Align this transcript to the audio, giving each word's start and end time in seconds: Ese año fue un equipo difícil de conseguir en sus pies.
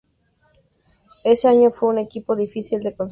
Ese 1.23 1.47
año 1.47 1.69
fue 1.69 1.89
un 1.89 1.99
equipo 1.99 2.35
difícil 2.35 2.79
de 2.79 2.85
conseguir 2.85 2.89
en 2.89 2.91
sus 2.91 3.07
pies. 3.07 3.09